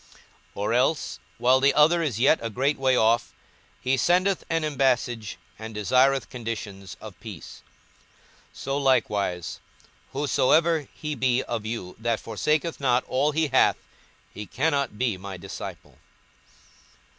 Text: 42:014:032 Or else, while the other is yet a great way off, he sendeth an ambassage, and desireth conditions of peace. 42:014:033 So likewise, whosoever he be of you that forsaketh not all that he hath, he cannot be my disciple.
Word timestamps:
42:014:032 0.01 0.19
Or 0.55 0.73
else, 0.73 1.19
while 1.37 1.59
the 1.59 1.75
other 1.75 2.01
is 2.01 2.19
yet 2.19 2.39
a 2.41 2.49
great 2.49 2.79
way 2.79 2.95
off, 2.97 3.33
he 3.79 3.95
sendeth 3.95 4.43
an 4.49 4.63
ambassage, 4.63 5.37
and 5.59 5.75
desireth 5.75 6.27
conditions 6.27 6.97
of 6.99 7.19
peace. 7.19 7.61
42:014:033 8.49 8.49
So 8.53 8.77
likewise, 8.79 9.59
whosoever 10.13 10.87
he 10.91 11.13
be 11.13 11.43
of 11.43 11.67
you 11.67 11.95
that 11.99 12.19
forsaketh 12.19 12.79
not 12.79 13.03
all 13.05 13.31
that 13.31 13.37
he 13.37 13.47
hath, 13.49 13.77
he 14.33 14.47
cannot 14.47 14.97
be 14.97 15.17
my 15.17 15.37
disciple. 15.37 15.99